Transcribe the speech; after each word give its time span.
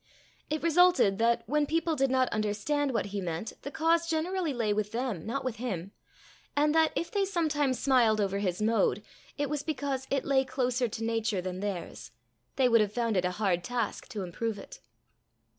It 0.49 0.63
resulted 0.63 1.19
that, 1.19 1.43
when 1.45 1.67
people 1.67 1.95
did 1.95 2.09
not 2.09 2.27
understand 2.29 2.91
what 2.91 3.05
he 3.13 3.21
meant, 3.21 3.53
the 3.61 3.69
cause 3.69 4.09
generally 4.09 4.51
lay 4.51 4.73
with 4.73 4.91
them 4.93 5.27
not 5.27 5.45
with 5.45 5.57
him; 5.57 5.91
and 6.55 6.73
that, 6.73 6.91
if 6.95 7.11
they 7.11 7.23
sometimes 7.23 7.77
smiled 7.77 8.19
over 8.19 8.39
his 8.39 8.63
mode, 8.63 9.03
it 9.37 9.47
was 9.47 9.61
because 9.61 10.07
it 10.09 10.25
lay 10.25 10.43
closer 10.43 10.87
to 10.87 11.03
nature 11.03 11.39
than 11.39 11.59
theirs: 11.59 12.09
they 12.55 12.67
would 12.67 12.81
have 12.81 12.91
found 12.91 13.15
it 13.15 13.25
a 13.25 13.29
hard 13.37 13.63
task 13.63 14.07
to 14.09 14.23
improve 14.23 14.57
it. 14.57 14.79